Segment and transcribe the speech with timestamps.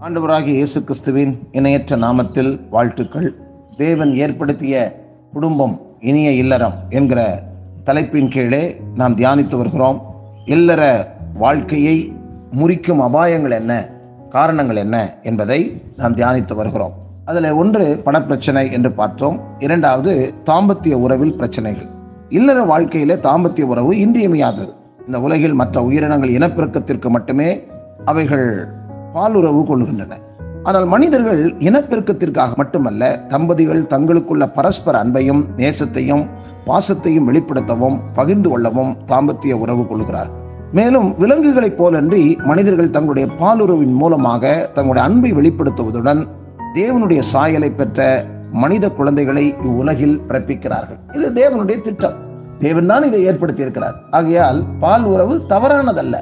[0.00, 3.34] ஆண்டவராகிய இயேசு கிறிஸ்துவின் இணையற்ற நாமத்தில் வாழ்த்துக்கள்.
[3.76, 7.42] தேவன் ஏற்படுத்திய குடும்பம் இனிய இல்லறம் என்கிற
[7.84, 10.14] தலைப்பின் கீழே நாம் தியானித்து வருகிறோம்.
[10.46, 12.12] இல்லற வாழ்க்கையை
[12.52, 13.90] முறிக்கும் அபாயங்கள் என்ன?
[14.30, 15.14] காரணங்கள் என்ன?
[15.22, 16.92] என்பதை நாம் தியானித்து வருகிறோம்.
[17.24, 19.40] அதில் ஒன்று பணப்பிரச்சனை என்று பார்த்தோம்.
[19.58, 21.99] இரண்டாவது தாம்பத்திய உறவில் பிரச்சனைகள்.
[22.30, 24.72] இல்லற வாழ்க்கையிலே தாம்பத்திய உறவு இன்றியமையாதது.
[25.06, 27.64] இந்த உலகில் மற்ற உயிரினங்கள் இனப்பெருக்கத்திற்கு மட்டுமே
[28.04, 28.66] அவைகள்
[29.14, 30.18] பாலுறவு கொள்கின்றன
[30.62, 36.28] ஆனால் மனிதர்கள் இனப்பெருக்கத்திற்காக மட்டுமல்ல தம்பதிகள் தங்களுக்குள்ள பரஸ்பர அன்பையும் நேசத்தையும்
[36.66, 40.30] பாசத்தையும் வெளிப்படுத்தவும் பகிர்ந்து கொள்ளவும் தாம்பத்திய உறவு கொள்கிறார்
[40.72, 46.26] மேலும் விலங்குகளைப் போலன்றி மனிதர்கள் தங்களுடைய பாலுறவின் மூலமாக தங்களுடைய அன்பை வெளிப்படுத்துவதுடன்
[46.74, 50.98] தேவனுடைய சாயலை பெற்ற மனித குழந்தைகளை இவ்வுலகில் பிறப்பிக்கிறார்கள்.
[51.12, 52.16] இது தேவனுடைய திட்டம்.
[52.58, 56.16] தேவன் தான் இதை ஏற்படுத்தி இருக்கிறார் ஆகையால் பால் உறவு தவறானதல்ல.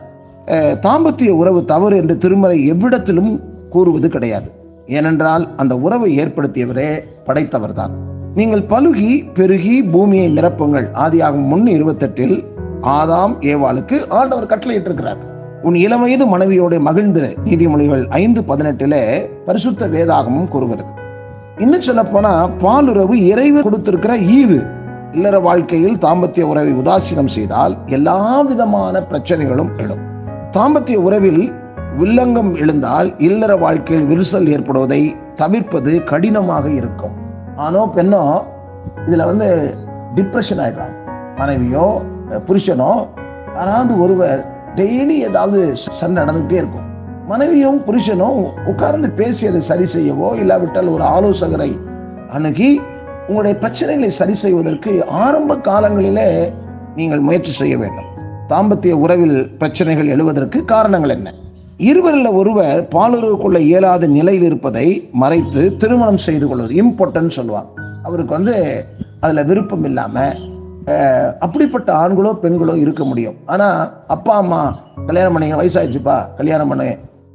[0.86, 3.32] தாம்பத்திய உறவு தவறு என்று திருமறை எவ்விடத்திலும்
[3.70, 4.50] கூறுவது கிடையாது.
[4.86, 6.90] ஏனென்றால் அந்த உறவை ஏற்படுத்தியவரே
[7.24, 7.94] படைத்தவர் தான்
[8.34, 10.86] நீங்கள் பலுகி பெருகி பூமியை நிரப்புங்கள்.
[11.04, 12.36] ஆதியாகும் முன் இருபத்தெட்டில்
[12.82, 15.20] ஆதாம் ஏவாளுக்கு ஆண்டவர் கட்டளையிட்டிருக்கிறார்.
[15.62, 17.30] உன் இளவயது மனைவியோட மகிழ்ந்திரு.
[17.44, 19.02] நீதிமொழிகள் ஐந்து பதினெட்டிலே
[19.46, 20.92] பரிசுத்த வேதாகமும் கூறுகிறது.
[21.58, 24.58] இன்னும் சொல்ல போனா பாலுறவு இறைவு கொடுத்திருக்கிற ஈவு.
[25.12, 30.02] இல்லற வாழ்க்கையில் தாம்பத்திய உறவை உதாசீனம் செய்தால் எல்லா விதமான பிரச்சனைகளும் எழும்.
[30.56, 31.42] தாம்பத்திய உறவில்
[31.98, 35.00] வில்லங்கம் எழுந்தால் இல்லற வாழ்க்கையில் விரிசல் ஏற்படுவதை
[35.34, 37.16] தவிர்ப்பது கடினமாக இருக்கும்.
[37.56, 38.22] ஆனோ பெண்ணோ
[39.04, 39.48] இதுல வந்து
[40.14, 40.94] டிப்ரெஷன் ஆயிடலாம்.
[41.36, 41.86] மனைவியோ
[42.46, 42.92] புருஷனோ
[43.54, 44.40] யாராவது ஒருவர்
[44.74, 46.87] டெய்லி ஏதாவது சண்டை நடந்துகிட்டே இருக்கும்.
[47.30, 48.38] மனைவியும் புருஷனும்
[48.70, 51.70] உட்கார்ந்து பேசி அதை சரி செய்யவோ இல்லாவிட்டால் ஒரு ஆலோசகரை
[52.36, 52.68] அணுகி
[53.28, 54.92] உங்களுடைய பிரச்சனைகளை சரி செய்வதற்கு
[55.24, 56.28] ஆரம்ப காலங்களிலே
[56.98, 58.06] நீங்கள் முயற்சி செய்ய வேண்டும்.
[58.52, 61.28] தாம்பத்திய உறவில் பிரச்சனைகள் எழுவதற்கு காரணங்கள் என்ன?
[61.88, 64.86] இருவரில் ஒருவர் பாலுறவு கொள்ள இயலாத நிலையில் இருப்பதை
[65.22, 67.70] மறைத்து திருமணம் செய்து கொள்வது இம்பார்ட்டன்ட் சொல்லுவாங்க.
[68.06, 68.56] அவருக்கு வந்து
[69.20, 70.38] அதில் விருப்பம் இல்லாமல்
[71.44, 73.36] அப்படிப்பட்ட ஆண்களோ பெண்களோ இருக்க முடியும்.
[73.52, 73.78] ஆனால்
[74.16, 74.62] அப்பா அம்மா
[75.10, 76.88] கல்யாணம் பண்ணீங்க வயசாயிடுச்சுப்பா கல்யாணம் பண்ணு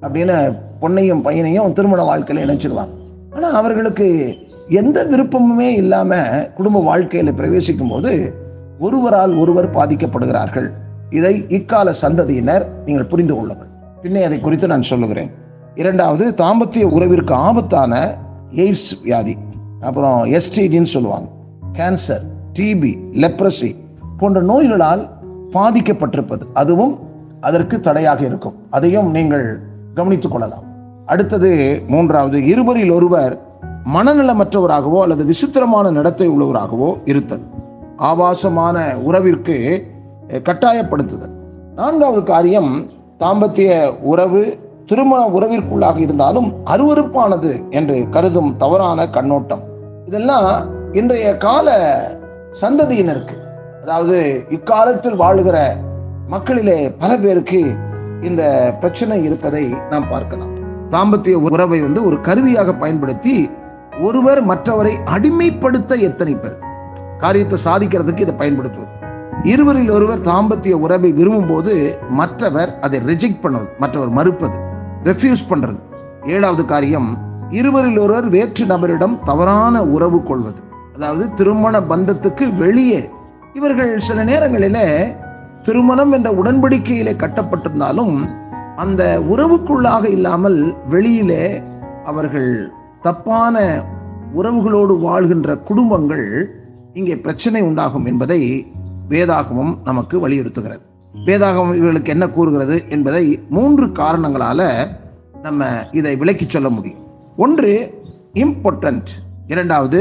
[0.03, 0.37] அப்படின்னு
[0.81, 2.93] பொண்ணையும் பையனையும் திருமண வாழ்க்கையில் இணைச்சிருவாங்க
[3.35, 4.07] ஆனால் அவர்களுக்கு
[4.69, 8.11] எந்த விருப்பமுமே இல்லாமல் குடும்ப வாழ்க்கையில் பிரவேசிக்கும் போது
[8.79, 10.67] ஒருவரால் ஒருவர் பாதிக்கப்படுகிறார்கள்.
[11.09, 13.71] இதை இக்கால சந்ததியினர் நீங்கள் புரிந்து கொள்ளுங்கள்
[14.01, 15.31] பின்னே அதை குறித்து நான் சொல்லுகிறேன்.
[15.75, 18.15] இரண்டாவது தாம்பத்திய உறவிற்கு ஆபத்தான
[18.63, 19.35] எய்ட்ஸ் வியாதி
[19.79, 21.27] அப்புறம் எஸ்டிடின்னு சொல்லுவாங்க.
[21.73, 22.23] கேன்சர்
[22.59, 22.91] டிபி
[23.23, 23.75] லெப்ரசி
[24.17, 25.03] போன்ற நோய்களால்
[25.53, 26.43] பாதிக்கப்பட்டிருப்பது.
[26.53, 26.95] அதுவும்
[27.41, 28.57] அதற்கு தடையாக இருக்கும்.
[28.69, 29.47] அதையும் நீங்கள்
[29.93, 30.63] கவனித்துக் கொள்ளலாம்
[31.05, 33.33] அடுத்தது மூன்றாவது இருவரில் ஒருவர்
[33.93, 37.41] மனநலமற்றவராகவோ அல்லது விசித்திரமான நடத்தை உள்ளவராகவோ இருத்தல்.
[37.97, 39.87] ஆபாசமான உறவிற்கு
[40.29, 41.33] கட்டாயப்படுத்துதல்.
[41.75, 42.89] நான்காவது காரியம்
[43.19, 49.63] தாம்பத்திய உறவு திருமண உறவிற்குள்ளாக இருந்தாலும் அருவருப்பானது என்று கருதும் தவறான கண்ணோட்டம்.
[50.05, 50.51] இதெல்லாம்
[50.91, 51.77] இன்றைய கால
[52.61, 53.37] சந்ததியினருக்கு
[53.81, 55.57] அதாவது இக்காலத்தில் வாழுகிற
[56.27, 57.75] மக்களிலே பல பேருக்கு
[58.29, 58.43] இந்த
[58.79, 60.51] பிரச்சனை இருப்பதை நாம் பார்க்கலாம்.
[60.93, 63.35] தாம்பத்திய உறவை வந்து ஒரு கருவியாக பயன்படுத்தி
[64.07, 66.57] ஒருவர் மற்றவரை அடிமைப்படுத்த எத்தனைப்பது
[67.23, 68.91] காரியத்தை சாதிக்கிறதுக்கு இதை பயன்படுத்துவது
[69.51, 71.73] இருவரில் ஒருவர் தாம்பத்திய உறவை விரும்பும் போது
[72.19, 74.57] மற்றவர் அதை ரிஜெக்ட் பண்ணுவது மற்றவர் மறுப்பது
[75.09, 75.79] ரெஃப்யூஸ் பண்றது.
[76.35, 77.09] ஏழாவது காரியம்
[77.59, 80.61] இருவரில் ஒருவர் வேற்று நபரிடம் தவறான உறவு கொள்வது.
[80.95, 83.01] அதாவது திருமண பந்தத்துக்கு வெளியே
[83.53, 84.87] இவர்கள் சில நேரங்களிலே
[85.63, 88.15] திருமணம் என்ற உடன்படிக்கையிலே கட்டப்பட்டிருந்தாலும்
[88.75, 91.63] அந்த உறவுக்குள்ளாக இல்லாமல் வெளியிலே
[92.03, 93.83] அவர்கள் தப்பான
[94.35, 96.55] உறவுகளோடு வாழ்கின்ற குடும்பங்கள்
[96.93, 98.67] இங்கே பிரச்சனை உண்டாகும் என்பதை
[99.09, 100.83] வேதாகமம் நமக்கு வலியுறுத்துகிறது.
[101.25, 104.61] வேதாகமம் இவர்களுக்கு என்ன கூறுகிறது என்பதை மூன்று காரணங்களால
[105.41, 107.01] நம்ம இதை விளக்கி சொல்ல முடியும்.
[107.37, 107.71] ஒன்று
[108.33, 109.11] இம்பார்ட்டன்ட்
[109.47, 109.99] இரண்டாவது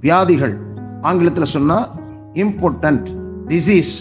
[0.00, 0.56] வியாதிகள்.
[1.02, 1.88] ஆங்கிலத்தில் சொன்னால்
[2.34, 3.08] இம்பார்ட்டன்ட்
[3.48, 3.94] டிசீஸ்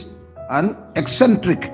[0.48, 1.74] அண்ட் எக்ஸன்ட்ரிக்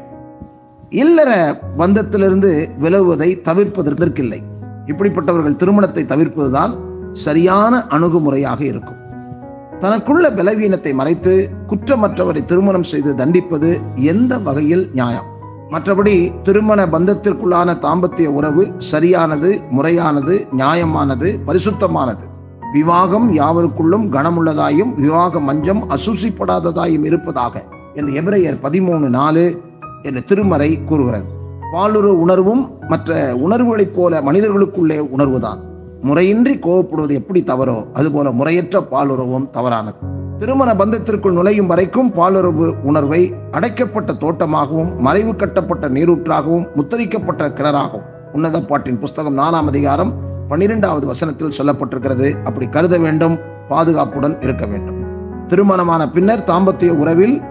[0.90, 4.42] இல்லற பந்தத்திலிருந்து விலகுவதை தவிர்ப்பதற்கில்லை
[4.86, 6.78] இப்படிப்பட்டவர்கள் திருமணத்தை தவிர்ப்பதுதான்
[7.14, 8.96] சரியான அணுகுமுறையாக இருக்கும்.
[9.80, 15.26] தனக்குள்ள பலவீனத்தை மறைத்து குற்றமற்றவரை திருமணம் செய்து தண்டிப்பது எந்த வகையில் நியாயம்?
[15.70, 22.30] மற்றபடி திருமண பந்தத்திற்குள்ளான தாம்பத்திய உறவு சரியானது முறையானது நியாயமானது பரிசுத்தமானது.
[22.74, 29.62] விவாகம் யாவருக்குள்ளும் கனமுள்ளதாயும் விவாக மஞ்சம் அசூசிப்படாததாயும் இருப்பதாக என்று எபிரேயர் பதிமூணு நாலு
[30.04, 31.26] என்று திருமறை கூறுகிறது.
[31.74, 35.60] பாலுறு உணர்வும் மற்ற உணர்வுகளைப் போல மனிதர்களுக்குள்ளே உணர்வுதான்.
[36.02, 39.98] முறையின்றி கோவப்படுவது எப்படி தவறோ அதுபோல முறையற்ற பாலுறவும் தவறானது.
[40.38, 48.08] திருமண பந்தத்திற்குள் நுழையும் வரைக்கும் பாலுறவு உணர்வை அடைக்கப்பட்ட தோட்டமாகவும் மறைவு கட்டப்பட்ட நீரூற்றாகவும் முத்தரிக்கப்பட்ட கிணறாகவும்.
[48.34, 50.14] உன்னத பாட்டின் புஸ்தகம் நாலாம் அதிகாரம்
[50.50, 52.44] பன்னிரெண்டாவது வசனத்தில் சொல்லப்பட்டிருக்கிறது.
[52.44, 53.38] அப்படி கருத வேண்டும்
[53.70, 55.00] பாதுகாப்புடன் இருக்க வேண்டும்.
[55.48, 57.42] திருமணமான பின்னர் தாம்பத்திய உறவில்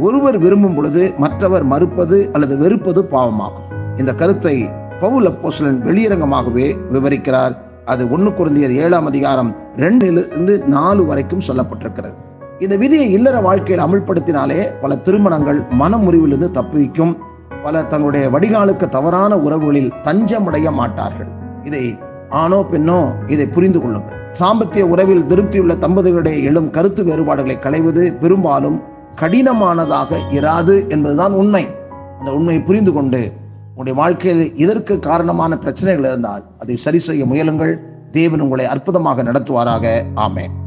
[0.00, 3.68] ஒருவர் விரும்பும் பொழுது மற்றவர் மறுப்பது அல்லது வெறுப்பது பாவமாகும்.
[3.96, 4.54] இந்த கருத்தை
[5.00, 7.54] பவுல் அப்போசலன் வெளியரங்கமாகவே விவரிக்கிறார்.
[7.84, 12.16] அது ஒன்று குருந்தியர் ஏழாம் அதிகாரம் ரெண்டிலிருந்து நாலு வரைக்கும் சொல்லப்பட்டிருக்கிறது.
[12.58, 17.12] இந்த விதியை இல்லற வாழ்க்கையில் அமல்படுத்தினாலே பல திருமணங்கள் மன முறிவிலிருந்து தப்பிக்கும்.
[17.62, 21.30] பலர் தங்களுடைய வடிகாலுக்கு தவறான உறவுகளில் தஞ்சமடைய மாட்டார்கள்.
[21.64, 21.84] இதை
[22.42, 24.18] ஆணோ பெண்ணோ இதை புரிந்து கொள்ளுங்கள்.
[24.40, 28.78] சாம்பத்திய உறவில் திருப்தியுள்ள தம்பதிகளுடைய எழும் கருத்து வேறுபாடுகளை களைவது பெரும்பாலும்
[29.20, 31.68] கடினமானதாக இராது என்பதுதான் உண்மை.
[32.18, 33.32] அந்த உண்மையை புரிந்து கொண்டு
[33.68, 37.80] உங்களுடைய வாழ்க்கையில் இதற்கு காரணமான பிரச்சனைகள் இருந்தால் அதை சரி செய்ய முயலுங்கள்.
[38.12, 40.02] தேவன் உங்களை அற்புதமாக நடத்துவாராக.
[40.16, 40.58] ஆமேன்.